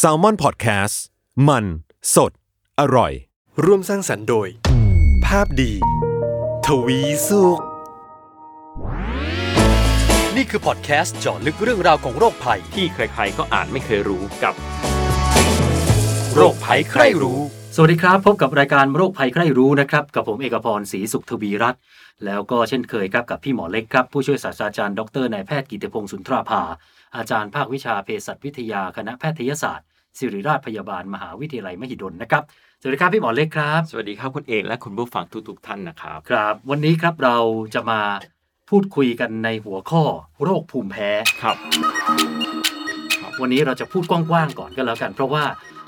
[0.00, 0.94] s a l ม o n PODCAST
[1.48, 1.64] มัน
[2.14, 2.32] สด
[2.80, 3.12] อร่อย
[3.64, 4.48] ร่วมสร้างสรรค์โดย
[5.26, 5.72] ภาพดี
[6.66, 7.60] ทวีสุข
[10.36, 14.54] นี่คือพอดแคสต์เจาะลึกเรื่องราวของโรคภัย ที่ใครๆก็อ่านไม่เคยรู้กับ
[16.34, 17.40] โรคภัยใครรู้
[17.76, 21.80] สวัสดีครับ พบกับรายการโรคภัยใครรู้นะครับ กับผมเอกพรศรีสุขทวีรัตน์
[22.24, 26.62] แล้วก็เช่นเคยครับกับพี่หมอเล็กครับ ผู้ช่วยศาสตราจารย์ดรนายแพทย์กิติพงศ์สุนทราภา
[27.16, 29.86] อาจารย์ภาควิชาเภสัชวิทยาคณะแพทยศาสตร์
[30.18, 32.42] ศิริราชพยาบาลมหาวิทยาลัยมหิดลนะครับ
[32.80, 37.36] สวัสดีครับพี่หมอเล็กครับ สวัสดีครับคุณเอกและคุณผู้ฟังทุกๆท่านนะครับ ครับ วันนี้ครับเรา
[37.74, 38.00] จะมา
[38.70, 40.02] พูดคุยกันในหัวข้อ
[40.42, 41.10] โรคภูมิแพ้
[41.42, 41.56] ครับ
[43.40, 45.44] วันนี้เราจะพูดกว้างๆก่อนก็แล้วกัน เพราะว่า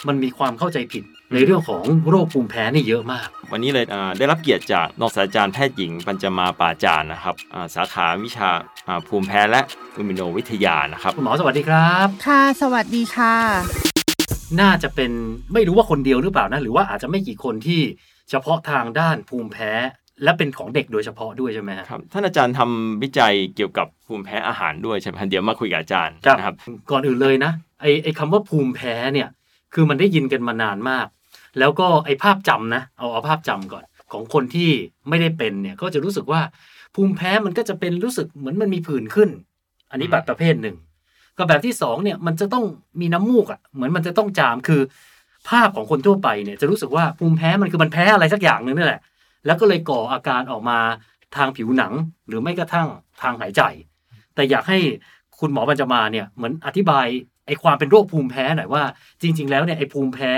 [0.09, 8.51] มันมีความเข้าใจผิด ในเรื่องของโรคภูมิแพ้นี่เยอะมาก วันนี้เลยอ่าได้รับเกียรติจากนอกศาสตราจารย์แพทย์หญิง ปัญจมาปาจารย์นะครับอ่าสาขาวิชา
[8.89, 9.61] อ่าภูมิแพ้และ
[9.97, 13.35] อิมมูโนวิทยานะครับคุณหมอสวัสดีครับ ค่ะ สวัสดีค่ะ
[14.61, 15.11] น่าจะเป็น
[15.53, 17.81] ไม่รู้ว่าคนเดียวหรือเปล่านะ หรือว่าอาจจะไม่กี่คนที่
[18.31, 19.73] เฉพาะทางด้านภูมิแพ้
[20.23, 26.55] และเป็นของเด็กโดยเฉพาะด้วยใช่ไหมฮะครับท่านอาจารย์ทำวิจัยเกี่ยวกับภูมิแพ้อาหารด้วยใช่ไหมเดี๋ยวมาคุยกับอาจารย์นะครับ
[26.91, 29.29] ก่อนอื่นเลยนะไอไอคำว่าภูมิแพ้เนี่ย
[29.75, 31.07] คือมันได้ยินกันมานานมาก
[31.59, 34.71] แล้วก็ไอ้ภาพจำนะ เอาเอาภาพจำก่อน ของคนที่
[35.09, 36.41] ไม่ได้เป็นเนี่ยก็จะรู้สึกว่า
[36.95, 39.31] ภูมิแพ้มันก็จะเป็นรู้สึกเหมือนมันมีผื่นขึ้น
[39.91, 40.77] อันนี้แบบประเภทหนึ่ง
[41.39, 42.65] ก็แบบที่สองเนี่ยมันจะต้อง
[43.01, 44.81] มีน้ำมูกอะเหมือนมันจะต้องจามคือ
[45.49, 49.01] ภาพของคนทั่วไปเนี่ยจะรู้สึกว่าภูมิแพ้มันคือมันแพ้อะไรสักอย่างหนึ่งนี่แหละ
[49.47, 50.79] แล้วก็เลยก่ออาการออกมา
[51.37, 51.93] ทางผิวหนัง
[52.29, 52.89] หรือไม่กระทั่ง
[53.23, 53.63] ทางหายใจ
[54.35, 54.79] แต่อยากให้
[55.39, 57.07] คุณหมอบรรจมาเนี่ยเหมือนอธิบาย
[57.47, 58.83] ไอ้ความเป็นโรคภูมิแพ้หน่อยว่า
[59.23, 60.33] จริง ๆ แล้วเนี่ยไอ้ภูมิแพ้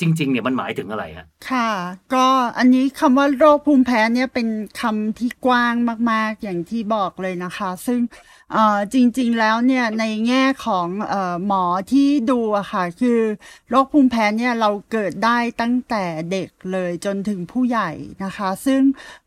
[0.00, 1.70] จริง ๆ เนี่ยมันหมายถึงอะไรฮะค่ะ
[2.14, 2.26] ก็
[2.58, 4.48] อันนี้คำว่าโรคภูมิแพ้เนี่ยเป็น
[4.80, 5.74] คำที่กว้าง
[6.10, 8.00] มาก ๆ อย่างที่บอกเลยนะคะ ซึ่ง
[8.94, 11.14] จริงๆแล้วเนี่ยในแง่ของอ
[11.46, 13.20] หมอที่ดูอะค่ะคือ
[13.70, 17.90] โรคภูมิแพ้เนี่ยเราเกิดได้ตั้งแต่เด็กเลยจนถึงผู้ใหญ่
[18.24, 18.82] นะคะ ซึ่ง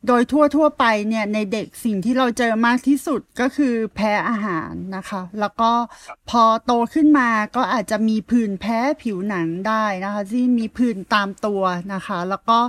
[0.07, 5.71] โดยทั่วๆไปเนี่ยในเด็กสิ่งที่เราเจอมากที่สุดก็คือแพ้อาหารนะคะ แล้วก็
[6.29, 11.61] พอโตขึ้นมาก็อาจจะมีผื่นแพ้ผิวหนังได้นะคะ ที่มีผื่นตามตัว
[11.93, 12.59] นะคะ แล้วก็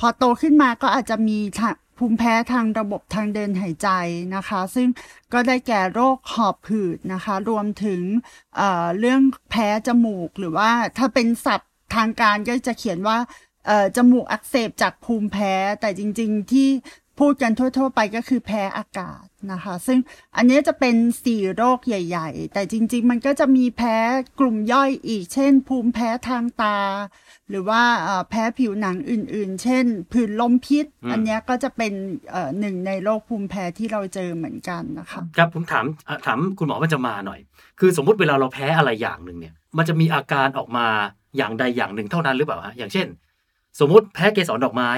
[0.00, 1.60] พอโตขึ้นมาก็อาจจะมีท
[1.98, 3.88] ภูมิแพ้ทางระบบทางเดินหายใจ
[4.34, 4.88] นะคะ ซึ่ง
[5.32, 8.02] ก็ได้แก่โรคหอบหืดนะคะ รวมถึง
[8.56, 13.18] เเรื่องแพ้จมูก หรือว่าถ้าเป็นศัพท์ทางการก็จะเขียนว่า
[13.96, 16.68] จมูกอักเสบจากภูมิแพ้ แต่จริง ๆ ที่
[17.20, 19.98] พูดกันทั่ว ๆ ไปก็คือแพ้อากาศนะคะ ซึ่ง
[20.36, 23.96] อันนี้จะเป็นสี่โรคใหญ่ ๆ แต่จริง ๆ มันก็จะมีแพ้
[24.40, 26.78] กลุ่มย่อยอีก เช่น ภูมิแพ้ทางตา
[27.50, 31.92] หรือว่าเอ่อแพ้ผิวหนังอื่น ๆ เช่น ผื่นลมพิษอืมอันเนี้ยก็จะเป็น
[32.30, 37.40] เอ่อหนึ่งในโรคภูมิแพ้ที่เราเจอเหมือนกันนะคะครับผมถามอะถามคุณหมอบรรจมาหน่อย
[37.80, 40.86] คือสมมุติเวลาเราแพ้อะไรอย่างหนึ่งเนี่ย มันจะมีอาการออกมา
[41.36, 43.06] อย่างใดอย่างหนึ่งเท่านั้นหรือเปล่าฮะอย่างเช่น
[43.80, 44.90] สมมุติแพ้เกสรดอกไม้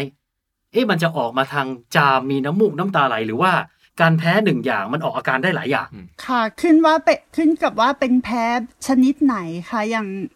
[0.72, 1.66] เอ๊ะมันจะออกมาทาง
[1.96, 3.52] จามมีน้ำมูกน้ำตาไหลหรือว่า
[4.00, 5.88] การแพ้หนึ่งอย่างมันออกอาการได้หลายอย่าง
[6.26, 8.44] ค่ะ ขึ้นว่าเป็นขึ้นกับว่าเป็นแพ้
[8.86, 9.36] ชนิดไหน
[9.70, 10.35] ค่ะอย่างเอ่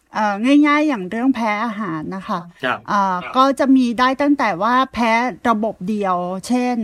[0.67, 5.11] ง่ายๆอย่างเรื่องแพ้อาหารนะคะครับอ่าก็จะมีได้ตั้งแต่ว่าแพ้
[5.49, 6.15] ระบบเดียว
[6.47, 6.77] เช่น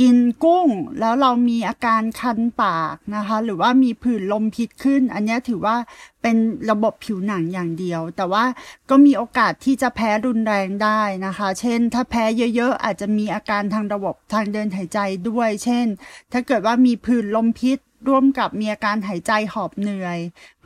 [0.00, 0.68] กินกุ้ง
[1.00, 5.76] แล้วเรามีอาการคันปากนะคะ หรือว่ามีผื่นลมพิษขึ้น อันเนี้ยถือว่า
[6.22, 6.36] เป็น
[6.70, 8.44] ระบบผิวหนังอย่างเดียว แต่ว่า
[8.90, 15.86] ก็มีโอกาสที่จะแพ้รุนแรงได้นะคะ เช่น ถ้าแพ้เยอะๆ อาจจะมีอาการทางระบบทางเดินหายใจด้วย เช่น
[16.32, 20.18] ถ้าเกิดว่ามีผื่นลมพิษ ร่วมกับมีอาการหายใจหอบเหนื่อย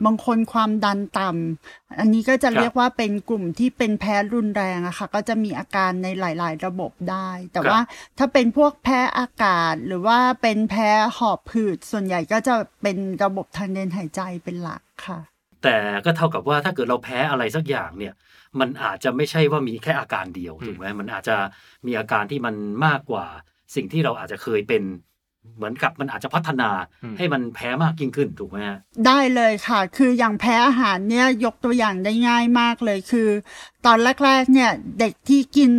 [0.05, 7.79] บางคนความดันต่ำ อันนี้ก็จะครับเรียกว่าเป็นกลุ่มที่เป็นแพ้รุนแรงอะค่ะ ก็จะมีอาการในหลาย ๆ ระบบได้ แต่ว่า
[8.17, 15.19] ถ้าเป็นพวกแพ้อากาศ หรือว่าเป็นแพ้หอบผืด ส่วนใหญ่ก็จะเป็นระบบทางเดินหายใจเป็นหลักค่ะ
[15.63, 15.75] แต่
[16.05, 18.13] ก็เท่ากับว่าถ้าเกิดเราแพ้อะไรสักอย่างเนี่ย
[18.59, 21.37] มันอาจจะไม่ใช่ว่ามีแค่อาการเดียวถูกไหมมันอาจจะ
[21.85, 22.55] มีอาการที่มัน
[22.85, 23.25] มากกว่า
[23.75, 24.83] สิ่งที่เราอาจจะเคยเป็น
[25.55, 26.69] เหมือนกับมันอาจจะพัฒนา
[27.03, 33.29] อืมให้มันแพ้มากยิ่งขึ้นถูกไหมฮะได้เลยค่ะ คืออย่างแพ้อาหารเนี่ยยกตัวอย่างได้ง่ายมากเลยคือ
[33.85, 35.71] ตอนแรกๆเนี่ยเด็กที่กิน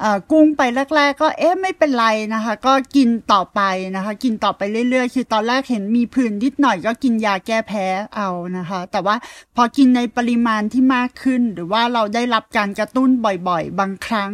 [0.00, 0.62] เอ่อกุ้งไป
[0.96, 3.60] แรก ๆ ก็เอ๊ะไม่เป็นไรนะคะ ก็กินต่อไป
[3.96, 7.86] นะคะ กินต่อไปเรื่อยๆ คือตอนแรกเห็นมีผื่นนิดหน่อยก็กินยาแก้แพ้
[8.16, 8.28] เอา
[8.58, 9.16] นะคะ แต่ว่า
[9.56, 13.10] พอกินในปริมาณที่มากขึ้น หรือว่าเราได้รับการกระตุ้น
[13.48, 14.30] บ่อยๆ บางครั้ง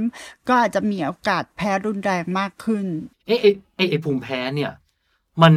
[0.48, 2.86] ก็อาจจะมีโอกาสแพ้รุนแรงมากขึ้น
[3.26, 4.72] เอ๊ะเอ๊ะเอ๊ะไอ้ภูมิแพ้เนี่ย
[5.42, 5.54] มัน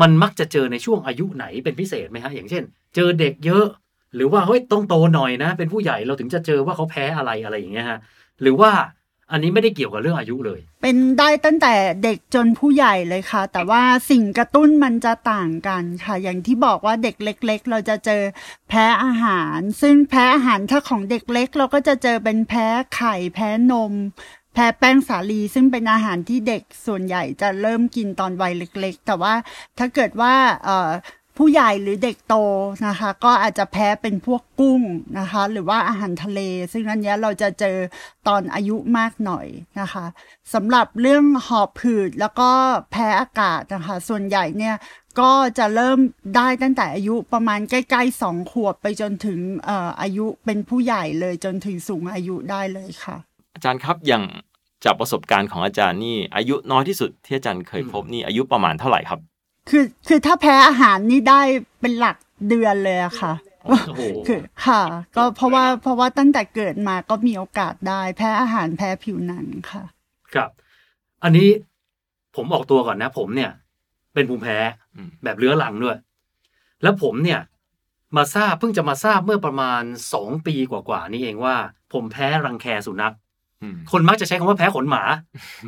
[0.00, 2.64] มันมักจะเจอในช่วงอายุไหนเป็นพิเศษไหมฮะ อย่างเช่น
[2.94, 3.66] เจอเด็กเยอะ
[4.14, 7.98] หรือว่าเฮ้ยต้องโตหน่อยนะ เป็นผู้ใหญ่เราถึงจะเจอว่าเขาแพ้อะไรอะไรอย่างเงี้ยฮะ
[8.42, 8.70] หรือว่า
[9.32, 11.74] อันนี้ไม่ได้เกี่ยวกับเรื่องอายุเลย เป็นได้ตั้งแต่
[12.04, 18.22] เด็กจนผู้ใหญ่เลยค่ะ แต่ว่าสิ่งกระตุ้นมันจะต่างกันค่ะ อย่างที่บอกว่าเด็กเล็ก ๆ เราจะเจอ
[18.68, 23.92] แพ้อาหาร ซึ่งแพ้อาหารถ้าของเด็กเล็ก เราก็จะเจอเป็นแพ้ไข่แพ้นม
[24.54, 29.34] แพ้แป้งสาลี ซึ่งเป็นอาหารที่เด็กส่วนใหญ่จะเริ่มกินตอนวัยเล็ก ๆ แต่ว่า
[29.78, 30.90] ถ้าเกิดว่าเอ่อ
[31.44, 32.34] ผู้ใหญ่หรือเด็กโต
[32.86, 34.82] นะคะ ก็อาจจะแพ้เป็นพวกกุ้ง
[35.18, 36.40] นะคะ หรือว่าอาหารทะเล
[36.72, 37.76] ซึ่งอันเนี้ยเราจะเจอ
[38.28, 39.46] ตอนอายุมากหน่อย
[39.80, 40.06] นะคะ
[40.54, 42.50] สำหรับเรื่องหอบหืดแล้วก็
[42.92, 44.74] แพ้อากาศนะคะ ส่วนใหญ่เนี่ย
[45.20, 45.98] ก็จะเริ่ม
[46.36, 49.38] ได้ตั้งแต่อายุประมาณใกล้ๆสองขวบไปจนถึง
[49.68, 53.16] อออายุเป็นผู้ใหญ่เลยจนถึงสูงอายุได้เลยค่ะ
[53.54, 54.24] อาจารย์ครับอย่าง
[54.84, 59.20] จากประสบการณ์ของอาจารย์นี่อายุน้อยที่สุดที่อาจารย์เคยพบนี่อายุประมาณเท่าไหร่ครับ
[59.68, 61.40] คือคือถ้าแพ้อาหารนี่ได้
[61.80, 62.16] เป็นหลัก
[62.48, 63.32] เดือนเลยอะค่ะ
[63.64, 64.82] โอ้โหคือค่ะ
[65.16, 69.84] ก็เพราะว่าเพราะว่าตั้งแต่เกิดมาก็มีโอกาสได้ แพ้อาหารแพ้ผิวหนังค่ะ
[70.34, 70.50] ครับ
[71.24, 71.48] อันนี้
[72.36, 73.50] ผมออกตัวก่อนนะ ผมเนี่ย
[74.14, 74.58] เป็นภูมิแพ้
[74.94, 75.96] อืมแบบเรื้อรังด้วย
[76.82, 77.40] แล้วผมเนี่ย
[78.16, 79.82] มาทราบเพิ่งจะมาทราบเมื่อประมาณ
[80.12, 81.56] สองปีกว่าๆนี่เองว่า
[81.92, 83.31] ผมแพ้รังแคสุนัขอืม
[83.92, 85.02] คนมักจะใช้คำว่าแพ้ขนหมา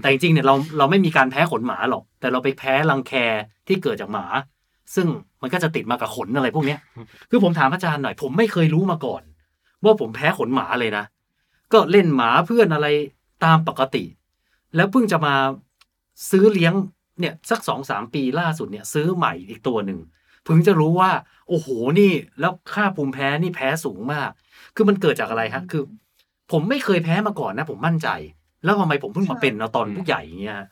[0.01, 3.13] แต่จริงๆเนี่ยเราเราไม่มีการแพ้ขนหมาหรอก แต่เราไปแพ้รังแค
[3.69, 4.27] ที่เกิดจากหมา
[4.95, 5.07] ซึ่ง
[5.43, 6.81] มันก็จะติดมากับขนอะไรพวกเนี้ย
[7.31, 9.23] คือผมถามอาจารย์หน่อย ผมไม่เคยรู้มาก่อน
[9.85, 11.05] ว่าผมแพ้ขนหมาเลยนะ
[11.73, 12.87] ก็เล่นหมาเพื่อนอะไร
[13.45, 14.05] ตามปกติ
[14.77, 15.35] แล้วเพิ่งจะมา
[16.31, 16.75] ซื้อเลี้ยง
[17.21, 19.99] เนี่ยสักสองสามปีล่าสุดเนี่ยซื้อใหม่อีกตัวหนึ่ง
[20.45, 21.11] เพิ่งจะรู้ว่า
[21.49, 21.69] โอ้โห
[21.99, 24.31] นี่แล้วค่าภูมิแพ้นี่แพ้สูงมาก
[24.75, 25.83] คือมันเกิดจากอะไรฮะ คือ
[26.53, 28.09] ผมไม่เคยแพ้มาก่อนนะ ผมมั่นใจ
[28.65, 30.69] แล้วทำไมผมเพิ่งมาเป็นเอาตอนผู้ใหญ่อย่างเงี้ยฮะ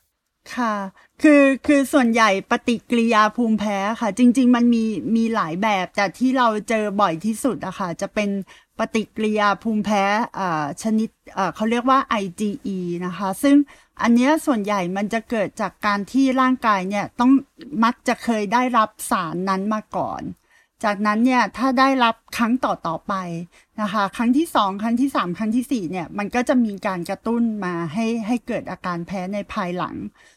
[0.57, 0.75] ค่ะ
[1.23, 4.85] คือคือส่วนใหญ่ปฏิกิริยาภูมิแพ้ค่ะ จริง ๆ มันมี
[5.17, 8.31] มีหลายแบบแต่ที่เราเจอบ่อยที่สุดอะค่ะ จะเป็น
[8.79, 10.05] ปฏิกิริยาภูมิแพ้
[10.39, 13.57] อ่าชนิดเอ่อเขาเรียกว่า IgE นะคะ ซึ่ง
[14.03, 17.31] อันเนี้ยส่วนใหญ่มันจะเกิดจากการที่ร่างกายเนี่ยต้อง
[17.85, 20.23] มักจะเคยได้รับสารนั้นมาก่อน
[20.85, 23.15] จากนั้นเนี่ยถ้าได้รับครั้งต่อต่อๆไป
[23.81, 29.97] นะคะครั้งที่สองครั้งที่สามครั้งที่สี่เนี่ยมันก็จะมีการกระตุ้นมาให้ให้เกิดอาการแพ้ในภายหลัง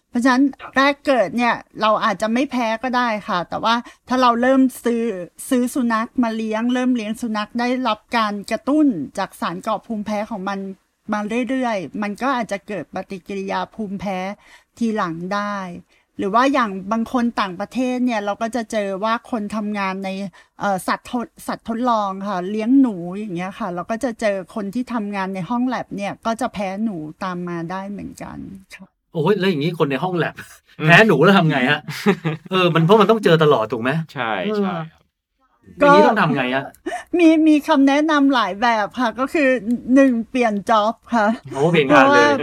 [0.09, 0.43] เพราะฉะนั้น
[0.75, 3.75] แรกเกิดเนี่ยเราอาจจะไม่แพ้ก็ได้ค่ะ แต่ว่า
[4.07, 5.03] ถ้าเราเริ่มซื้อ
[5.49, 8.87] ซื้อสุนัขมาเลี้ยง เริ่มเลี้ยงสุนัขได้รับการกระตุ้น
[9.17, 10.59] จากสารก่อภูมิแพ้ของมัน
[11.13, 11.19] มา
[11.49, 14.17] เรื่อยๆ มันก็อาจจะเกิดปฏิกิริยาภูมิแพ้
[14.77, 15.55] ทีหลังได้
[16.17, 20.09] หรือว่าอย่างบางคนต่างประเทศเนี่ยเราก็จะเจอว่าคนทำงานใน
[20.59, 28.37] เอ่อสัตว์ทดสัตว์ทดลองค่ะ เลี้ยงหนูอย่างเงี้ยค่ะ เราก็จะเจอคนที่ทำงานในห้องแลบเนี่ยก็จะแพ้หนูตามมาได้เหมือนกัน
[28.75, 30.35] ค่ะโอ้ยแล้วอย่างนี้คนในห้องแลบ
[30.85, 31.79] แพ้หนูแล้วทำไงฮะ
[32.51, 34.73] เออมันเพราะมันต้องเจอตลอดถูกไหมใช่ใช่
[35.81, 36.65] ครับอย่างนี้ต้องทำไงฮะ
[37.17, 39.49] มีมีคำแนะนำหลายแบบค่ะ ก็คือ
[39.95, 42.33] หนึ่งเปลี่ยนจ็อบค่ะโอ้เปลี่ยนงานเลย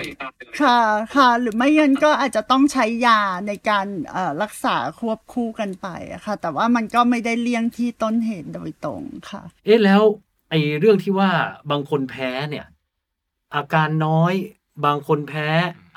[0.60, 0.78] ค่ะ
[1.16, 10.02] ค่ะ หรือไม่งั้นก็อาจจะต้องใช้ยาในการเอ่อรักษาควบคู่กันไปอะค่ะ แต่ว่ามันก็ไม่ได้เลี่ยงที่ต้นเหตุโดยตรงค่ะ เอ๊ะแล้ว
[10.50, 11.30] ไอ้เรื่องที่ว่า
[11.70, 12.66] บางคนแพ้เนี่ย
[13.54, 14.34] อาการน้อย
[14.86, 15.48] บางคนแพ้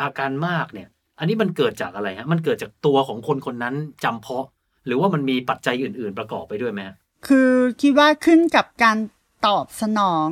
[0.01, 0.87] อาการมากเนี่ย
[1.19, 4.45] อันนี้มันเกิดจากอะไรฮะมันเกิดจากตัวของคนคนนั้นจำเพาะ
[4.85, 6.95] หรือว่ามันมีปัจจัยอื่น ๆ ประกอบไปด้วยไหมฮะ
[7.27, 7.49] คือ
[7.81, 8.97] คิดว่าขึ้นกับการ
[9.47, 10.29] ตอบสนอง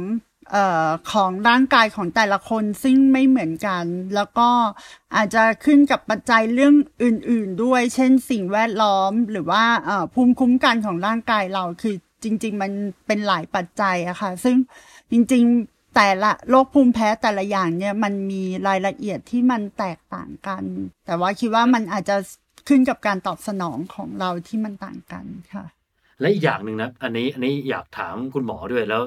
[0.55, 0.57] อ
[0.87, 3.85] อของร่างกายของแต่ละคนซึ่งไม่เหมือนกัน
[4.15, 4.49] แล้วก็
[5.15, 9.63] อาจจะขึ้นกับปัจจัยเรื่องอื่น ๆ ด้วย เช่นสิ่งแวดล้อมหรือว่า
[10.13, 12.71] ภูมิคุ้มกันของร่างกายเราคือจริง ๆ มัน
[13.07, 14.55] เป็นหลายปัจจัยอะค่ะ ซึ่ง
[15.11, 20.63] จริง ๆ แต่ละโรคภูมิแพ้แต่ละอย่างเนี่ยมันมีรายละเอียดที่มันแตกต่างกัน
[21.05, 22.17] แต่ว่าคิดว่ามันอาจจะ
[22.67, 25.65] ขึ้นกับการตอบสนองของเราที่มันต่างกันค่ะ
[26.23, 29.01] และอีกอย่างหนึ่งนะอันนี้อันนี้อยากถามคุณหมอด้วยแล้ว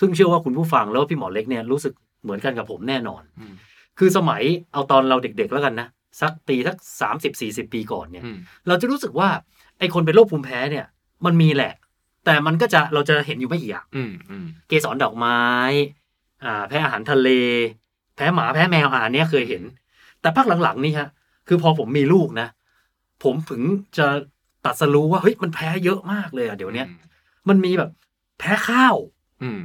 [0.00, 3.52] ซึ่งเชื่อว่าคุณผู้ฟังแล้วพี่หมอเล็กเนี่ยรู้สึกเหมือนกันกับผมแน่นอนอืม
[3.98, 5.88] คือสมัยเอาตอนเราเด็กๆแล้วกันนะ
[6.20, 8.36] สักปีสักสามสิบสี่สิบปีก่อนเนี่ยอืม
[8.68, 9.28] เราจะรู้สึกว่า
[9.78, 10.86] ไอ้คนเป็นโรคภูมิแพ้เนี่ย
[11.24, 11.72] มันมีแหละ
[12.24, 15.40] แต่มันก็จะเราจะเห็นอยู่ไม่กี่อย่างอืมอืมเกสรดอกไม้
[16.44, 17.28] อ่า แพ้อาหารทะเล
[18.16, 19.62] แพ้หมาแพ้แมวอ่าอันเนี้ยเคยเห็น
[20.20, 21.08] แต่ภาคหลังๆนี่ฮะ
[21.48, 22.48] คือพอผมมีลูกนะ
[23.24, 23.62] ผมถึง
[23.98, 24.06] จะ
[24.64, 26.86] ตัดสรู้ว่าเฮ้ยมันแพ้เยอะมากเลยอะเดี๋ยวเนี้ย
[27.48, 27.90] มันมีแบบ
[28.38, 28.96] แพ้ข้าว
[29.42, 29.60] อืม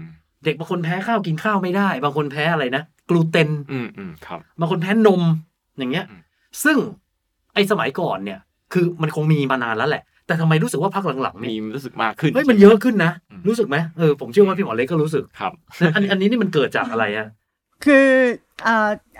[0.45, 5.21] เด็กบางคนแพ้ข้าวกินข้าวไม่ได้ บางคนแพ้อะไรนะกลูเตนอืมอืมครับบางคนแพ้นม
[5.77, 6.21] อย่างเงี้ยอืม
[6.63, 6.77] ซึ่ง
[7.53, 8.39] ไอ้สมัยก่อนเนี่ย
[8.73, 17.27] คือมันคงมีมานานแล้วแหละ แต่ทำไมรู้สึกว่าพักหลังๆมีนี่รู้สึกมากขึ้นเฮ้ยมันเยอะขึ้นนะอืมรู้สึกไหมเออผมเชื่อว่าพี่หมอเล็กก็รู้สึกครับนะอันอันนี้นี่มันเกิดจากอะไรอะ
[17.85, 18.07] คือ
[18.44, 18.69] เอ่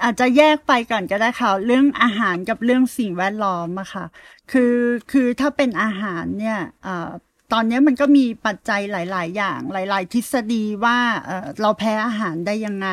[0.04, 4.04] อาจจะแยกไปก่อนก็ได้ค่ะ เรื่องอาหารกับเรื่องสิ่งแวดล้อมอะค่ะ
[4.50, 4.62] คือ
[5.10, 10.98] คือถ้าเป็นอาหารเนี่ยเตอนนี้มันก็มีปัจจัยหลาย ๆ อย่างหลาย ๆ ทฤษฎีว่า
[11.62, 12.90] เราแพ้อาหารได้ยังไง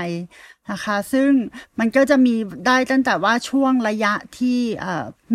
[0.71, 1.31] นะคะ ซึ่ง
[1.79, 2.35] มันก็จะมี
[2.67, 4.61] ได้ตั้งแต่ว่าช่วงระยะที่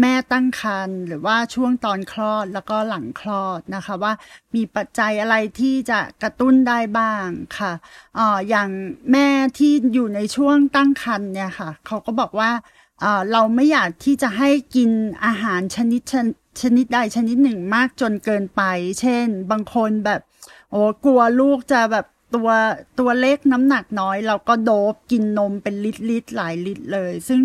[0.01, 4.13] แม่ตั้งครรภ์หรือว่าช่วงตอนคลอดแล้วก็หลังคลอดนะคะว่า
[4.55, 7.71] มีปัจจัยอะไรที่จะกระตุ้นได้บ้างค่ะ
[8.17, 8.69] อออย่าง
[9.11, 12.51] แม่ที่อยู่ในช่วงตั้งครรภ์เนี่ยค่ะเขาก็บอกว่า
[13.01, 14.91] เอ่อเราไม่อยากที่จะให้กิน
[15.25, 16.27] อาหารชนิดชน
[16.61, 18.61] ชนิดใดชนิดหนึ่งมากจนเกินไป
[18.99, 20.21] เช่น บางคนแบบ
[20.71, 22.49] โอ้กลัวลูกจะแบบตัว
[22.99, 27.41] ตัวเล็กน้ำหนักน้อย เราก็โดบกินนมเป็นลิตรลิตรหลายลิตรเลย ซึ่ง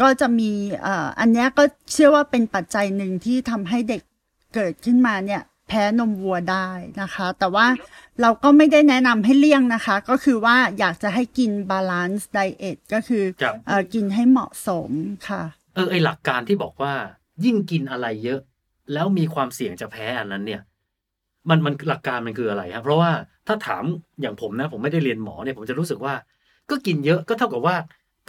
[0.00, 0.50] ก็จะมี
[0.82, 4.02] เอ่ออันเนี้ยก็เชื่อว่าเป็นปัจจัยหนึ่งที่ทำให้เด็ก
[4.54, 6.68] เกิดขึ้นมาเนี่ยแพ้นมวัวได้
[7.00, 7.66] นะคะ แต่ว่า
[8.20, 14.90] เราก็ไม่ได้แนะนำให้เลี่ยงนะคะ ก็คือว่าอยากจะให้กิน balance diet ก็คือครับเอ่อกินให้เหมาะสม
[15.28, 15.42] ค่ะ
[15.74, 16.94] เออไอหลักการที่บอกว่า
[17.44, 18.40] ยิ่งกินอะไรเยอะ
[18.92, 20.62] แล้วมีความเสี่ยงจะแพ้อันนั้นเนี่ย
[21.48, 23.10] มันมันหลักการมันคืออะไรครับเพราะว่า
[23.46, 23.84] ถ้าถาม
[24.20, 26.14] อย่างผมนะ ผมไม่ได้เรียนหมอเนี่ยผมจะรู้สึกว่า
[26.70, 27.76] ก็กินเยอะก็เท่ากับว่า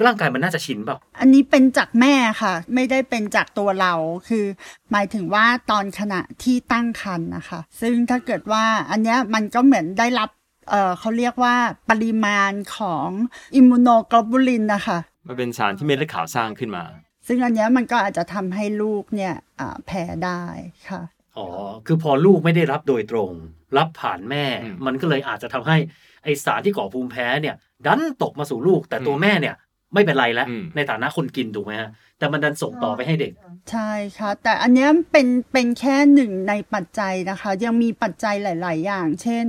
[0.06, 3.94] ร่างกายมันน่าจะชินเปล่า อันนี้เป็นจากแม่ค่ะ ไม่ได้เป็นจากตัวเรา
[4.30, 4.46] คือ
[4.92, 10.30] หมายถึงว่าตอนขณะที่ตั้งครรภ์นะคะ ซึ่งถ้าเกิดว่าอันเนี้ยมันก็เหมือนได้รับ
[10.70, 11.56] เอ่อเขาเรียกว่า
[11.90, 13.08] ปริมาณของ
[13.56, 14.98] อิมมูโนโกลบูลินนะคะ
[15.28, 16.84] มันเป็นสารที่เม็ดเลือดขาวสร้างขึ้นมา
[17.28, 20.44] ซึ่งอันเนี้ยมันก็อาจจะทำให้ลูกเนี่ยอ่าแพ้ได้
[20.90, 21.02] ค่ะ
[21.38, 21.48] อ๋อ
[21.86, 23.32] คือพอลูกไม่ได้รับโดยตรง
[23.78, 25.78] รับผ่านแม่อืมมันก็เลยอาจจะทำให้
[26.24, 27.56] ไอสารที่ก่อภูมิแพ้เนี่ย
[27.86, 29.56] ดันตกมาสู่ลูกแต่ตัวอืมแม่เนี่ย
[29.94, 33.34] ไม่เป็นไรแล้วอืมในฐานะคนกินถูกไหมฮะแต่มันดันส่งต่อไปให้เด็ก
[33.72, 39.46] ใช่ค่ะ แต่อันนี้เป็นเป็นแค่หนึ่งในปัจจัยนะคะ ยังมีปัจจัยหลาย ๆ อย่าง เช่น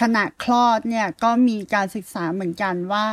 [0.00, 3.04] ขณะคลอดเนี่ยก็มีการศึกษาเหมือนกันว่า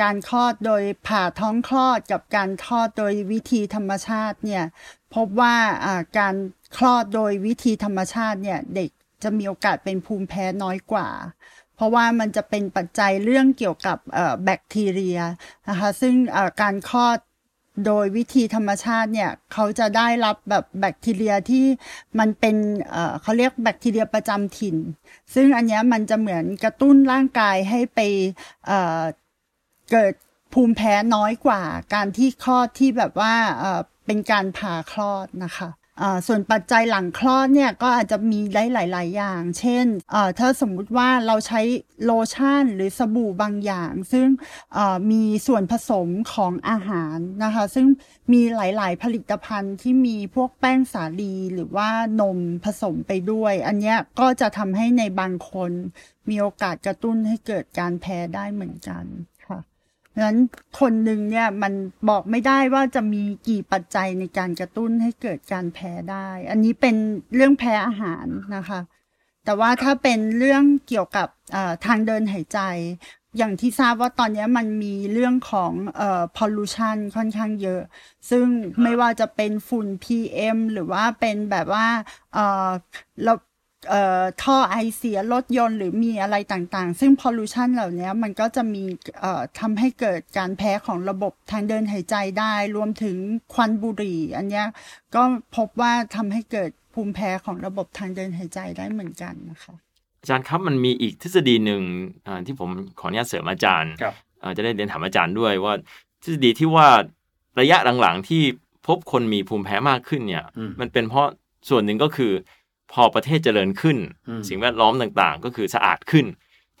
[0.00, 4.64] การคลอดโดยผ่าท้องคลอดกับการคลอดโดยวิธีธรรมชาติเนี่ย
[5.14, 5.56] พบว่า
[6.18, 6.34] การ
[6.76, 8.90] คลอดโดยวิธีธรรมชาติเนี่ยเด็ก
[9.22, 11.08] จะมีโอกาสเป็นภูมิแพ้น้อยกว่า
[11.74, 13.98] เพราะว่ามันจะเป็นปัจจัยเรื่องเกี่ยวกับ
[14.44, 15.18] แบคทีเรีย
[15.68, 16.14] นะคะซึ่ง
[16.62, 17.18] การคลอด
[17.84, 21.66] โดยวิธีธรรมชาติเนี่ยเขาจะได้รับแบบแบคทีเรียที่
[22.18, 22.56] มันเป็น
[23.22, 24.76] เขาเรียกแบคทีเรียประจำถิ่น
[25.34, 28.00] ซึ่งอันนี้มันจะเหมือนกระตุ้นร่างกายให้ไป
[28.66, 30.12] เเกิด
[30.52, 31.62] ภูมิแพ้น้อยกว่า
[31.94, 35.68] การที่คลอดที่แบบว่าเเป็นการผ่าคลอดนะคะ
[36.26, 41.60] ส่วนปัจจัยหลังคลอดเนี่ยก็อาจจะมีได้หลาย ๆ อย่าง เช่นเอ่อถ้าสมมุติว่าเราใช้
[42.04, 44.26] โลชั่นหรือสบู่บางอย่าง ซึ่ง
[45.10, 47.86] มีส่วนผสมของอาหารนะคะ ซึ่ง
[48.32, 55.70] มีหลาย ๆ ผลิตภัณฑ์ที่มีพวกแป้งสาลีหรือว่านมผสมไปด้วย อันนี้ก็จะทำให้ในบางคน
[56.28, 59.04] มีโอกาสกระตุ้นให้เกิดการแพ้ได้เหมือนกัน
[60.16, 60.38] ฉะนั้น
[60.80, 61.72] คนหนึ่งเนี่ยมัน
[62.08, 66.96] บอกไม่ได้ว่าจะมีกี่ปัจจัยในการกระตุ้นให้เกิดการแพ้ได้ อันนี้เป็น
[67.34, 68.80] เรื่องแพ้อาหารนะคะ
[69.44, 71.28] แต่ว่าถ้าเป็นเรื่องเกี่ยวกับ
[71.86, 72.60] ทางเดินหายใจ
[73.36, 77.82] อย่างที่ทราบว่าตอนนี้มันมีเรื่องของเอ่อ pollution ค่อนข้างเยอะ
[78.30, 78.46] ซึ่ง
[78.82, 81.86] ไม่ว่าจะเป็นฝุ่น PM หรือว่าเป็นแบบว่า
[82.34, 82.70] เอ่อ
[83.24, 83.42] แล้วเอ่อ
[84.42, 88.84] ท่อไอเสียรถยนต์หรือมีอะไรต่างๆ ซึ่ง pollution เหล่านี้มันก็จะมี
[89.20, 93.16] เอ่อทำให้เกิดการแพ้ของระบบทางเดินหายใจได้ รวมถึง
[93.52, 94.66] ควันบุหรี่ อันเนี้ย
[95.14, 95.22] ก็
[95.56, 99.74] พบว่าทำให้เกิดภูมิแพ้ของระบบทางเดินหายใจได้เหมือนกันนะคะ
[100.20, 101.82] อาจารย์ครับมันมีอีกทฤษฎีหนึ่ง
[102.26, 105.72] อ่าที่ผมขออนุญาตเสริมอาจารย์ครับอ่าจะได้เรียนถามอาจารย์ด้วยว่า
[106.22, 106.88] ทฤษฎีที่ว่า
[107.60, 108.42] ระยะหลังๆที่
[108.86, 111.28] พบคนมีภูมิแพ้มากขึ้นเนี่ยอืมมันเป็นเพราะ
[111.68, 112.32] ส่วนหนึ่งก็คือ
[112.92, 113.96] พอประเทศเจริญขึ้น
[114.28, 116.26] อืมสิ่งแวดล้อมต่างๆ ก็คือสะอาดขึ้น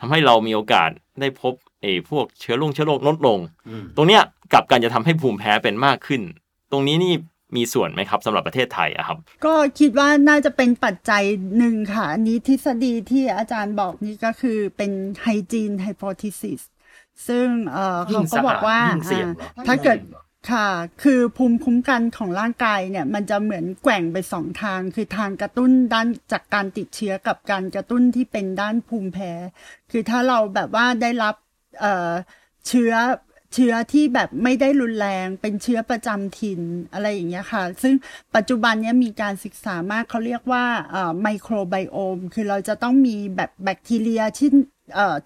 [0.00, 4.22] ทำให้เรามีโอกาสได้พบไอ้พวกเชื้อโรคเชื้อโรคลดลงอืมตรงเนี้ย
[4.52, 6.22] กลับกันจะทำให้ภูมิแพ้เป็นมากขึ้น
[6.72, 7.14] ตรงนี้นี่
[7.56, 11.22] มีส่วนไหมครับสำหรับประเทศไทยอะครับ ก็คิดว่าน่าจะเป็นปัจจัย
[11.58, 16.62] หนึ่งค่ะอันนี้ทฤษฎีที่อาจารย์บอกนี่ก็คือเป็นไฮจีนไฮโพทิซิส
[17.28, 19.98] ซึ่งเอ่อยิ่เขางก็บอกว่าสะอาดยิ่งเสี่ยงเหรออ่าถ้าเกิด
[20.50, 20.68] ค่ะ
[21.02, 29.32] คือภูมิคุ้มกันของร่างกายเนี่ย มันจะเหมือนแกว่งไปสองทาง คือทางกระตุ้นด้านจากการติดเชื้อกับการกระตุ้นที่เป็นด้านภูมิแพ้
[29.90, 31.34] คือถ้าเราแบบว่าได้รับ
[31.80, 32.92] เเชื้อ
[33.54, 36.60] เชื้อที่แบบไม่ได้รุนแรงเป็นเชื้อประจำถิ่น
[36.92, 37.94] อะไรอย่างเงี้ยค่ะ ซึ่ง
[38.34, 40.64] ปัจจุบันเนี้ยมีการศึกษามากเขาเรียกว่า
[41.22, 44.48] ไมโครไบโอม คือเราจะต้องมีแบบแบคทีเรียที่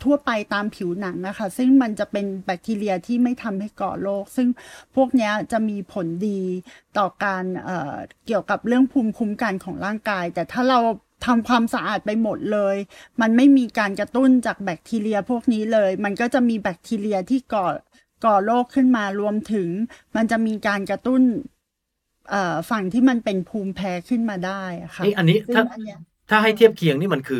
[0.03, 4.49] ทั่วไปตามผิวหนังนะคะ ซึ่งมันจะเป็นแบคทีเรียที่ไม่ทำให้ก่อโรคซึ่ง
[4.95, 6.41] พวกเนี้ยจะมีผลดี
[6.99, 7.95] ต่อการเอ่อ
[8.27, 10.81] เกี่ยวกับเรื่องภูมิคุ้มกันของร่างกาย แต่ถ้าเรา
[11.27, 12.77] ทำความสะอาดไปหมดเลย
[13.21, 17.67] มันไม่มีการกระตุ้นจากแบคทีเรียพวกนี้เลย มันก็จะมีแบคทีเรียที่ก่อ
[18.25, 19.69] ก่อโรคขึ้นมารวมถึง
[20.17, 21.23] มันจะมีการกระตุ้น
[22.31, 25.99] เอ่อฝั่งที่มันเป็นภูมิแพ้ขึ้นมาได้อะค่ะนี่อันนี้ซึ่งถ้าอันเนี้ย
[26.31, 27.39] ถ้าให้เทียบเคียงนี่มันคือ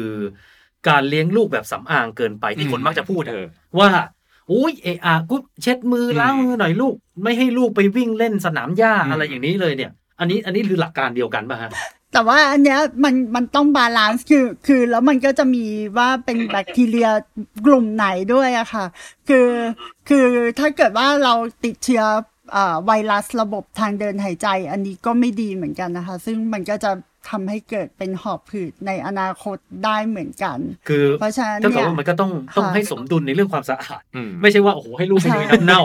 [0.89, 3.89] การเลี้ยงลูกแบบสำอางเกินไปที่คนมักจะพูดเออะอว่า
[4.53, 11.71] อุ้ยเอะอะกูเช็ดมือล้างมือหน่อยลูก ไม่ให้ลูกไปวิ่งเล่นสนามหญ้าอืมอะไรอย่างนี้เลยเนี่ย อันนี้อันนี้คือหลักการเดียวกันป่ะฮะ
[12.13, 15.65] แต่ว่าอันเนี้ยมันมันต้อง balance คือคือแล้วมันก็จะมี
[15.99, 17.09] ว่าเป็นแบคทีเรีย
[17.67, 18.85] กลุ่มไหนด้วยอะค่ะ
[19.29, 19.49] คือ
[20.09, 20.27] คือ
[20.59, 21.35] ถ้าเกิดว่าเรา
[21.65, 22.03] ติดเชื้อ
[22.53, 26.91] เอ่อไวรัสระบบทางเดินหายใจ อันนี้ก็ไม่ดีเหมือนกันนะคะ ซึ่งมันก็จะ
[27.29, 30.59] ทำให้เกิดเป็นหอบหืดในอนาคตได้เหมือนกัน
[30.89, 35.81] คือเพราะฉะนั้นเท่ากับเนี่ยว่ามันก็ต้องต้องค่ะให้สมดุลในเรื่องความสะอาดอืมไม่ใช่ว่าโอ้โหให้ลูกไปใช่ลุยน้ำเน่า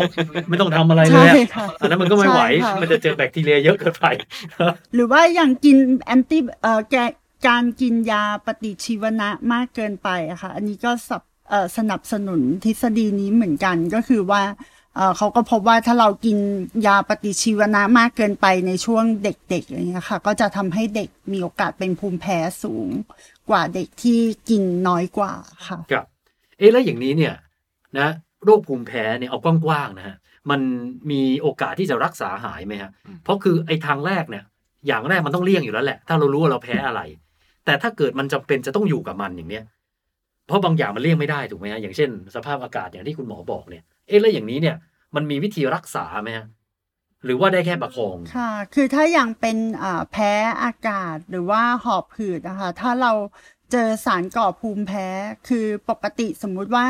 [0.49, 4.05] ไม่ต้องทำอะไรเลใช่ยอะค่ะอันนั้นมันก็ไม่ไหวใช่ค่ะมันจะเจอแบคทีเรียเยอะเกินไป
[4.93, 6.95] หรือว่าอย่างกินแอนตี้เอ่อแก
[7.47, 14.41] การกินยาปฏิชีวนะมากเกินไปอะค่ะ อันนี้ก็สับเอ่อสนับสนุนทฤษฎีนี้เหมือนกันก็คือว่า
[14.95, 16.37] เอ่อเขาก็พบว่าถ้าเรากิน
[16.87, 22.89] ยาปฏิชีวนะมากเกินไปในช่วงเด็กๆอย่างเงี้ยค่ะ ก็จะทำให้เด็กมีโอกาสเป็นภูมิแพ้สูง
[23.49, 25.33] กว่าเด็กที่กินน้อยกว่า
[25.67, 26.05] ค่ะครับ
[26.57, 27.33] เอ๊ะแล้วอย่างนี้เนี่ย
[27.99, 28.09] นะ
[28.45, 30.15] โรคภูมิแพ้เนี่ยเอากว้างๆนะฮะ
[30.49, 30.61] มัน
[31.11, 34.43] มีโอกาสที่จะรักษาหายไหมฮะอืมเพราะคือไอ้ทางแรกเนี่ย
[34.87, 37.01] อย่างแรกมันต้องเลี่ยงอยู่แล้วแหละ ถ้าเรารู้ว่าเราแพ้อะไร
[37.65, 39.63] แต่ถ้าเกิดมันจำเป็นจะต้องอยู่กับมันอย่างเนี้ย
[40.47, 44.75] เพราะบางอย่างมันเลี่ยงไม่ได้ถูกไหมฮะอย่างเช่น สภาพอากาศอย่างที่คุณหมอบอกเนี่ย เอ๊ะแล้วอย่างนี้เนี่ย
[45.15, 46.47] มันมีวิธีรักษาไหมฮะ
[47.25, 49.57] หรือว่าได้แค่ประคองค่ะ คือถ้าอย่างเป็น
[50.11, 50.31] แพ้
[50.63, 53.11] อากาศหรือว่าหอบหืดนะคะถ้าเรา
[53.71, 55.07] เจอสารก่อภูมิแพ้
[55.47, 56.85] คือปกติสมมุติว่า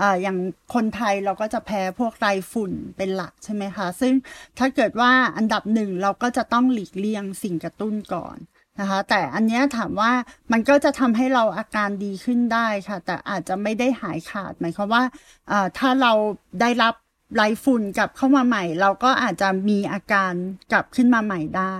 [0.00, 0.38] อ่าอย่าง
[0.74, 4.14] คนไทยเราก็จะแพ้พวกไรฝุ่นเป็นหลักใช่ไหมคะ ซึ่ง
[4.58, 8.36] ถ้าเกิดว่าอันดับหนึ่งเราก็จะต้องหลีกเลี่ยงสิ่งกระตุ้นก่อน
[8.78, 10.12] นะคะ แต่อันเนี้ยถามว่า
[10.52, 15.04] มันก็จะทำให้เราอาการดีขึ้นได้ค่ะ แต่อาจจะไม่ได้หายขาดหมายความว่า
[15.50, 16.12] อ่าถ้าเรา
[16.60, 16.94] ได้รับ
[17.36, 20.32] ไรฝุ่นกลับเข้ามาใหม่ เราก็อาจจะมีอาการ
[20.72, 21.76] กลับขึ้นมาใหม่ได้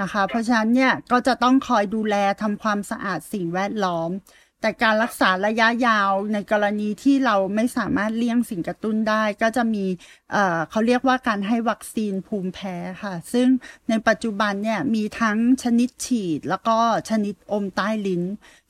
[0.00, 4.10] นะคะ เพราะฉะนั้นเนี่ยก็จะต้องคอยดูแลทำความสะอาดสิ่งแวดล้อม
[4.66, 9.84] แต่การรักษาระยะยาวในกรณีที่เราไม่สามารถเลี่ยงสิ่งกระตุ้นได้ ก็จะมี
[10.32, 13.48] เอ่อเขาเรียกว่าการให้วัคซีนภูมิแพ้ค่ะ ซึ่ง
[13.88, 16.78] ในปัจจุบันเนี่ยมีทั้งชนิดฉีดแล้วก็
[17.10, 18.22] ชนิดอมใต้ลิ้น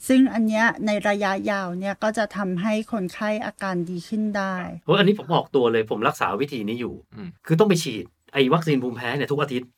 [0.09, 9.69] ซึ่งอันเนี้ยในระยะยาวเนี่ยก็จะทำให้คนไข้อาการดีขึ้นได้เพราะอันนี้ผมออกตัวเลยผมรักษาวิธีนี้อยู่อืมคือต้องไปฉีดไอ้วัคซีนภูมิแพ้เนี่ยทุกอาทิตย์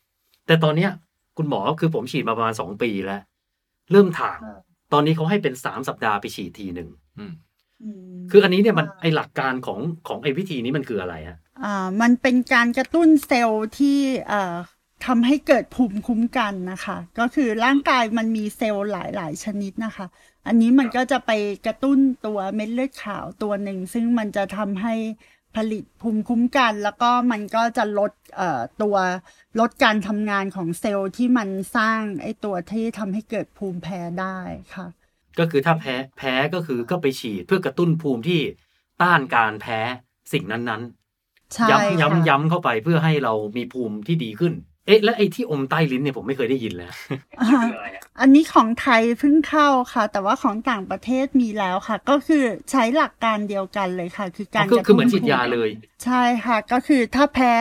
[0.46, 0.90] แต่ตอนเนี้ย
[1.36, 3.20] คุณหมอคือผมฉีดมาประมาณสองปีแล้ว
[3.92, 4.38] เริ่มถาง
[4.92, 7.32] ตอนนี้เขาให้เป็นสามสัปดาห์ไปฉีดทีหนึ่งอืม
[8.30, 13.98] คืออันนี้เนี่ยมันไอหลักการของของไอวิธีนี้มันคืออะไรฮะอ่ามันเป็นการกระตุ้นเซลล์ที่
[14.28, 14.56] เอ่อ
[15.06, 20.06] ทำให้เกิดภูมิคุ้มกันนะคะ ก็คือร่างกายมันมีเซลล์หลาย ๆ ชนิดนะคะ
[20.46, 21.30] อันนี้มันก็จะไป
[21.66, 24.94] กระตุ้นตัวเม็ดเลือดขาวตัวหนึ่ง ซึ่งมันจะทำให้
[25.56, 28.96] ผลิตภูมิคุ้มกัน แล้วก็มันก็จะลดเอ่อตัว
[29.60, 34.38] ลดการทำงานของเซลล์ที่มันสร้างไอ้ตัวที่ทำให้เกิดภูมิแพ้ได้
[34.74, 34.86] ค่ะ
[35.38, 38.40] ก็คือถ้าแพ้แพ้ก็คือก็ไปฉีดเพื่อกระตุ้นภูมิที่
[39.02, 39.78] ต้านการแพ้
[40.32, 40.82] สิ่งนั้น
[41.54, 44.52] ใช่ๆย้ำค่ะย้ำย้ำเข้าไปเพื่อให้เรามีภูมิที่ดีขึ้น
[44.88, 46.88] เอ๊ะ แล้วไอ้ที่อมใต้ลิ้นเนี่ยผมไม่เคยได้ยินเลย
[47.40, 47.60] อ่า
[48.20, 55.68] อันนี้ของไทยเพิ่งเข้าค่ะ แต่ว่าของต่างประเทศมีแล้วค่ะ ก็คือใช้หลักการเดียวกันเลยค่ะ คือการคือระคือตุ้เหมือนฉีดยาเลย
[56.04, 57.52] ใช่ค่ะ ก็คือถ้าแพ้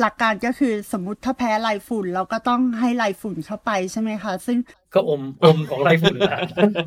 [0.00, 4.58] หลักการก็คือสมมุติถ้าแพ้ไรฝุ่นเราก็ต้องให้ไรฝุ่นเข้าไปใช่ไหมคะ ซึ่ง
[4.94, 6.40] ก็อมอมของไรฝุ่นนะ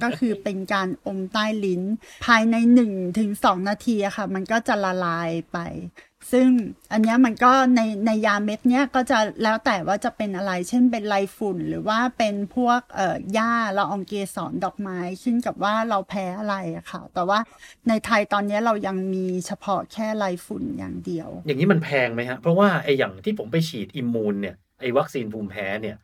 [0.03, 1.81] ก็คือเป็นการอมใต้ลิ้น
[2.25, 5.57] ภายในหนึ่งถึงสองนาทีอะค่ะ มันก็จะละลายไป
[6.31, 6.47] ซึ่ง
[6.91, 17.39] อันนี้มันก็ในในยาเม็ดเนี้ยก็จะแล้วแต่ว่าจะเป็นอะไร เช่นเป็นไรฝุ่น หรือว่าเป็นพวกเอ่อหญ้าละอองเกสรดอกไม้ขึ้นกับว่าเราแพ้อะไรอะค่ะ แต่ว่า
[17.87, 25.95] ในไทยตอนนี้เรายังมีเฉพาะแค่ไรฝุ่นอย่างเดียว อย่างนี้มันแพงไหมฮะ เพราะว่าไออย่างที่ผมไปฉีดอิมมูนเนี่ยไอวัคซีนภูมิแพ้เนี่ย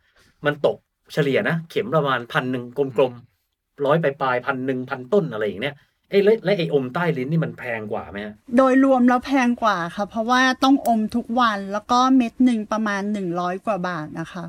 [0.46, 0.76] มันตก
[1.12, 2.64] เฉลี่ยนะ เข็มประมาณพันหนึ่ง
[2.96, 5.74] กลมๆร้อยปลายๆพันหนึ่งพันต้นอะไรอย่างเนี้ย
[6.10, 8.18] เอ้แล้วแล้วไอ้อมใต้ลิ้นนี่มันแพงกว่าไหม
[8.56, 14.44] โดยรวมแล้วแพงกว่าค่ะ เพราะว่าต้องอมทุกวันแล้วก็เม็ดหนึ่งประมาณหนึ่งร้อยกว่าบาทนะคะ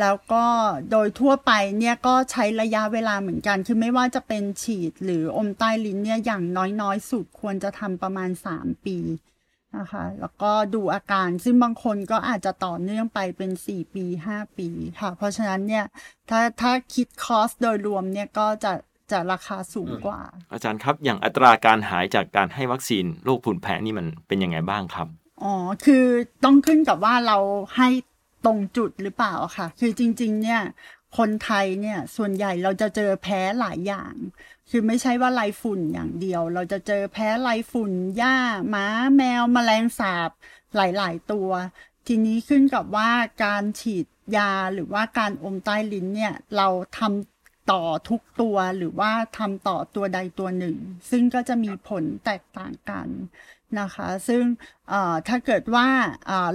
[0.00, 0.46] แล้วก็
[0.90, 6.42] โดยทั่วไปเนี่ยก็ใช้ระยะเวลาเหมือนกัน คือไม่ว่าจะเป็นฉีดหรืออมใต้ลิ้นเนี่ยอย่าง
[6.80, 8.98] น้อยๆ สุดควรจะทำประมาณ3ปี
[9.78, 14.68] นะคะ แล้วก็ดูอาการซึ่งบางคนก็อาจจะต่อเนื่องไปเป็น4ปี5ปี
[15.00, 15.84] ค่ะ เพราะฉะนั้นเนี่ย
[16.30, 18.72] ถ้าถ้าคิดคอสโดยรวมเนี่ยก็จะ
[19.10, 20.20] จะราคาสูงกว่า
[20.52, 25.08] อาจารย์ครับอย่างอัตราการหายจากการให้วัคซีนโรคผื่นแพ้นี่มันเป็นยังไงบ้างครับ
[25.42, 26.04] อ๋อคือ
[26.44, 27.38] ต้องขึ้นกับว่าเรา
[27.76, 27.88] ให้
[28.44, 30.62] ตรงจุดหรือเปล่าค่ะ คือจริง ๆ เนี่ย
[31.18, 34.14] คนไทยเนี่ยส่วนใหญ่เราจะเจอแพ้หลายอย่าง
[34.70, 38.36] คือไม่ใช่ว่าไรฝุ่นอย่างเดียว เราจะเจอแพ้ไรฝุ่นหญ้า
[38.70, 38.86] หมา
[39.16, 40.30] แมวแมลงสาบ
[40.76, 41.50] หลายๆตัว
[42.06, 43.10] ทีนี้ขึ้นกับว่า
[43.44, 47.31] การฉีดยาหรือว่าการอมใต้ลิ้นเนี่ย เราทำ
[47.72, 50.76] ต่อทุกตัวหรือว่าทำต่อตัวใดตัวหนึ่ง
[51.10, 53.08] ซึ่งก็จะมีผลแตกต่างกัน
[53.80, 54.42] นะคะ ซึ่ง
[55.28, 55.88] ถ้าเกิดว่า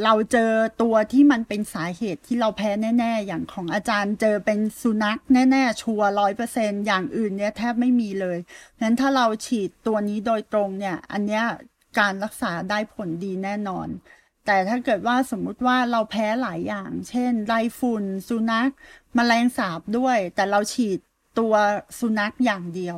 [0.03, 0.51] เราเจอ
[0.81, 8.37] ตัวที่มันเป็นสาเหตุที่เราแพ้แน่ ๆ อย่างของอาจารย์เจอเป็นสุนัขแน่ ๆ ชัวร้อยเปอร์เซ็นอย่างอื่นเนี่ยแทบไม่มีเลย
[8.81, 11.43] นั้นถ้าเราฉีดตัวนี้โดยตรงเนี่ย อันเนี้ย
[11.99, 13.89] การรักษาได้ผลดีแน่นอน
[14.45, 18.69] แต่ถ้าเกิดว่าสมมุติว่าเราแพ้หลายอย่าง เช่นไรฝุ่นสุนัข
[19.17, 20.99] มแมลงสาบด้วย แต่เราฉีด
[21.39, 21.53] ตัว
[21.99, 22.97] สุนัขอย่างเดียว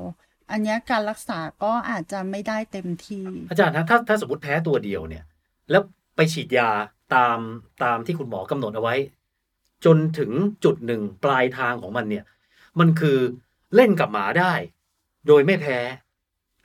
[0.51, 5.23] อันเนี้ยการรักษาก็อาจจะไม่ได้เต็มที่ อาจารย์ถ้าถ้าถ้าสมมติแพ้ตัวเดียวเนี่ย
[5.71, 5.81] แล้ว
[6.15, 6.69] ไปฉีดยา
[7.15, 7.39] ตาม
[7.83, 8.95] ตามที่คุณหมอกำหนดเอาไว้
[9.85, 10.31] จนถึง
[10.63, 12.25] จุดหนึ่งปลายทางของมันเนี่ย
[12.79, 13.17] มันคือ
[13.75, 14.53] เล่นกับหมาได้
[15.27, 15.77] โดยไม่แพ้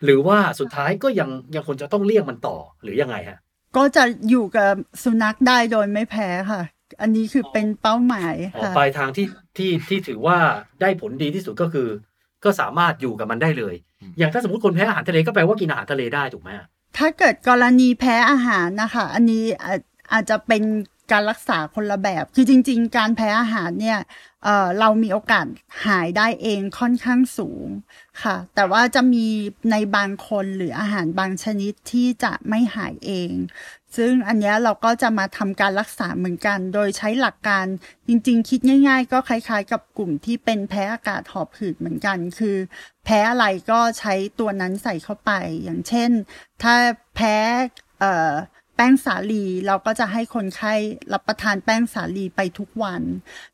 [0.04, 3.38] หรือว่าสุดท้ายก็ยังยังคนจะต้องเลี่ยงมันต่อหรือยังไงฮะ
[3.76, 6.62] ก็จะอยู่กับสุนัขได้โดยไม่แพ้ค่ะ
[7.00, 10.38] อันนี้คือเป็นเป้าหมายอ๋อค่ะปลายทางที่ที่ที่ถือว่า
[10.80, 11.88] ได้ผลดีที่สุดก็คือ
[12.44, 13.74] ก็สามารถอยู่กับมันได้เลย
[14.18, 16.66] อย่างถ้าสมมติคนแพ้อาหารทะเลก็แปลว่ากินอาหารทะเลได้ถูกไหมฮะ
[16.98, 19.80] ถ้าเกิดกรณีแพ้อาหารนะคะ อันนี้อาจ
[20.12, 20.62] อาจจะเป็น
[21.12, 23.98] การรักษาคนละแบบ คือจริง ๆ การแพ้อาหารเนี่ย
[24.44, 25.46] เเรามีโอกาส
[25.86, 27.66] หายได้เองค่อนข้างสูง
[28.22, 29.26] ค่ะ แต่ว่าจะมี
[29.70, 33.32] ในบางคนหรืออาหารบางชนิดที่จะไม่หายเอง
[33.96, 37.66] ซึ่งอันนี้เราก็จะมาทำการรักษาเหมือนกัน โดยใช้หลักการ
[38.08, 42.56] จริง ๆ คิดง่าย ๆ ก็คล้าย ๆ กับกลุ่มที่เป็นแพ้อากาศหอบหืดเหมือนกัน คือ
[43.04, 45.30] แพ้อะไรก็ใช้ตัวนั้นใส่เข้าไป
[45.64, 46.10] อย่างเช่น
[46.62, 46.74] ถ้า
[47.16, 47.36] แพ้
[48.00, 48.32] เอ่อ
[48.76, 50.74] แป้งสาลีเราก็จะให้คนไข้
[51.12, 53.02] รับประทานแป้งสาลีไปทุกวัน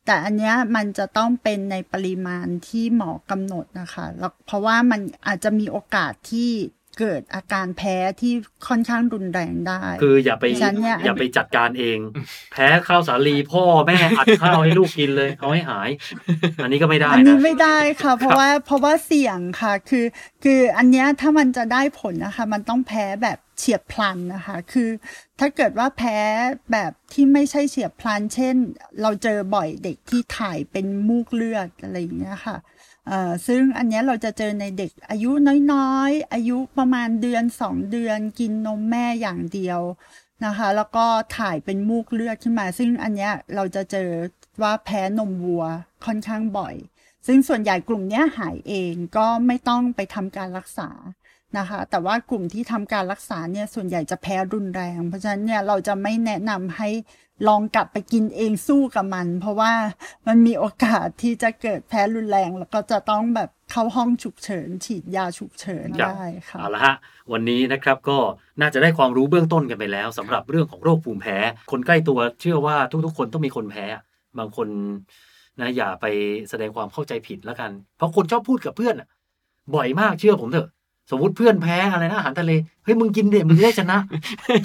[0.05, 6.51] แต่อันเนี้ยมันจะต้องเป็นในปริมาณที่หมอกำหนดนะคะแล้วเพราะว่ามันอาจจะมีโอกาสที่
[6.99, 8.33] เกิดอาการแพ้ที่
[8.67, 11.97] ค่อนข้างรุนแรงได้ คืออย่าไปฉันเนี่ยอย่าไปจัดการเอง
[12.51, 15.89] แพ้ข้าวสาลีพ่อแม่อัดข้าวให้ลูกกินเลยเอาให้หาย
[16.63, 20.05] อันนี้ก็ไม่ได้อันนี้นะไม่ได้ค่ะ เพราะว่าเพราะว่าเสี่ยงค่ะ คือ
[20.43, 24.89] คืออันเนี้ยถ้ามันจะได้ผลนะคะ มันต้องแพ้แบบ เฉียบพลันนะคะ คือ
[25.39, 26.19] ถ้าเกิดว่าแพ้
[26.71, 28.55] แบบที่ไม่ใช่เฉียบพลัน เช่น
[29.01, 32.57] เราเจอบ่อยเด็กที่ถ่ายเป็นมูกเลือดอะไรอย่างเงี้ยค่ะ
[33.47, 35.31] ซึ่งอันเนี้ยเราจะเจอในเด็กอายุ
[35.73, 39.81] น้อยๆ อายุประมาณเดือนสองเดือนกินนมแม่อย่างเดียว
[40.45, 41.05] นะคะ แล้วก็
[41.37, 44.09] ถ่ายเป็นมูกเลือดขึ้นมา ซึ่งอันเนี้ยเราจะเจอ
[44.61, 45.65] ว่าแพ้นมวัว
[46.05, 46.75] ค่อนข้างบ่อย
[47.27, 50.89] ซึ่งส่วนใหญ่กลุ่มเนี้ยหายเองก็ไม่ต้องไปทำการรักษา
[51.57, 56.89] นะคะ แต่ว่ากลุ่มที่ทำการรักษาเนี่ยส่วนใหญ่จะแพ้รุนแรง เพราะฉะนั้นเนี่ยเราจะไม่แนะนำให้
[57.47, 59.73] ลองกลับไปกินเองสู้กับมัน เพราะว่า
[60.27, 66.95] มันมีโอกาสที่จะเกิดแพ้รุนแรง แล้วก็จะต้องแบบเข้าห้องฉุกเฉิน ฉีดยาฉุกเฉินครับได้ค่ะเอาละฮะ
[67.31, 68.17] วันนี้นะครับก็
[68.61, 71.37] น่าจะได้ความรู้เบื้องต้นกันไปแล้วสำหรับเรื่องของโรคภูมิแพ้
[71.71, 73.85] คนใกล้ตัวเชื่อว่าทุกๆ คนต้องมีคนแพ้
[74.39, 74.67] บางคน
[75.59, 76.05] นะอย่าไป
[76.49, 79.07] แสดงความเข้าใจผิดแล้วกัน เพราะคนชอบพูดกับเพื่อนอะ
[79.75, 80.67] บ่อยมากเชื่อผมเถอะ
[81.11, 82.51] สมมติเพื่อนแพ้อะไรนะอาหารทะเล
[82.83, 83.97] เฮ้ยมึงกินเด็มึงจะได้ชนะ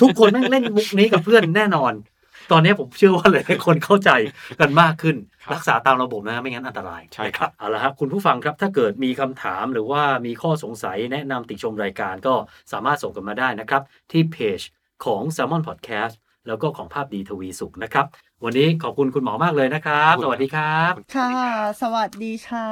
[0.03, 1.93] ทุกคนแม่งเล่นมุกนี้กับเพื่อนแน่นอน
[2.53, 4.11] ตอนนี้ผมเชื่อว่าหลายๆคนเข้าใจ
[4.61, 5.17] กันมากขึ้น
[5.53, 12.35] รักษาตามระบบนะไม่งั้นอันตรายใช่ครับเอาละครับคุณผู้ฟังครับถ้าเกิดมีคำถามหรือว่ามีข้อสงสัยแนะนำติชมรายการก็
[12.73, 13.83] สามารถส่งกันมาได้นะครับ
[14.13, 14.61] ที่เพจ
[15.05, 16.15] ของ s ซ l m o n Podcast
[16.47, 18.07] แล้วก็ของภาพดีทวีสุขนะครับ
[18.45, 21.33] วันนี้ขอบคุณคุณหมอมากเลยนะครับขอบคุณสวัสดีครับ ค่ะ
[21.83, 22.67] สวัสดีค่ะ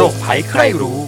[0.00, 0.98] โรคภัยใครรู้